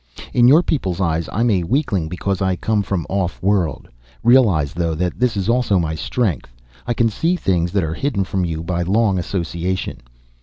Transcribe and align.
"In 0.33 0.47
your 0.47 0.63
people's 0.63 0.99
eyes 0.99 1.29
I'm 1.31 1.51
a 1.51 1.63
weakling 1.63 2.09
because 2.09 2.41
I 2.41 2.55
come 2.55 2.81
from 2.81 3.05
off 3.07 3.39
world. 3.39 3.87
Realize 4.23 4.73
though, 4.73 4.95
that 4.95 5.19
this 5.19 5.37
is 5.37 5.47
also 5.47 5.77
my 5.77 5.93
strength. 5.93 6.51
I 6.87 6.95
can 6.95 7.07
see 7.11 7.35
things 7.35 7.71
that 7.73 7.83
are 7.83 7.93
hidden 7.93 8.23
from 8.23 8.43
you 8.43 8.63
by 8.63 8.81
long 8.81 9.19
association. 9.19 9.99